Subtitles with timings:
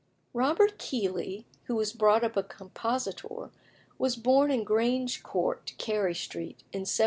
[0.33, 3.51] Robert Keeley, who was brought up a compositor,
[3.99, 6.99] was born in Grange Court, Carey Street, in 1794.